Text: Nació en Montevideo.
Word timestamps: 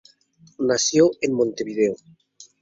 Nació 0.57 1.11
en 1.21 1.31
Montevideo. 1.33 1.93